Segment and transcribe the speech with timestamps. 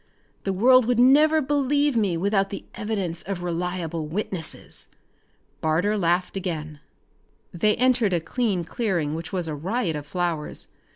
[0.45, 4.87] The world would never believe me without the evidence of reliable witnesses."
[5.61, 6.79] Barter laughed again.
[7.53, 10.69] They entered a clean clearing which was a riot of flowers.